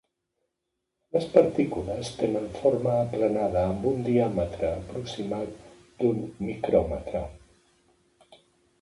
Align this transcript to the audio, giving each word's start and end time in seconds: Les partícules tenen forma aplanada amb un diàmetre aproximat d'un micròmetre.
Les 1.17 1.27
partícules 1.35 2.09
tenen 2.21 2.47
forma 2.63 2.95
aplanada 3.03 3.67
amb 3.75 3.87
un 3.93 4.03
diàmetre 4.09 4.73
aproximat 4.81 5.65
d'un 6.03 6.27
micròmetre. 6.51 7.27